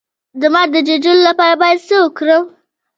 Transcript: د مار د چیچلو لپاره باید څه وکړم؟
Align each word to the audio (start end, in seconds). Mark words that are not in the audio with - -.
د 0.41 0.43
مار 0.53 0.67
د 0.73 0.77
چیچلو 0.87 1.21
لپاره 1.29 1.55
باید 1.61 1.79
څه 1.87 1.95
وکړم؟ 2.03 2.43